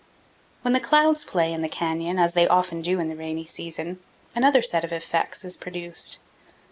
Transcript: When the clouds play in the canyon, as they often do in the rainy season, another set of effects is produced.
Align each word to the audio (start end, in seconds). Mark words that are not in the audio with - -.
When 0.63 0.73
the 0.73 0.79
clouds 0.79 1.23
play 1.23 1.53
in 1.53 1.61
the 1.61 1.69
canyon, 1.69 2.17
as 2.17 2.33
they 2.33 2.47
often 2.47 2.81
do 2.81 2.99
in 2.99 3.07
the 3.07 3.15
rainy 3.15 3.45
season, 3.45 3.99
another 4.35 4.63
set 4.63 4.83
of 4.83 4.91
effects 4.91 5.45
is 5.45 5.57
produced. 5.57 6.17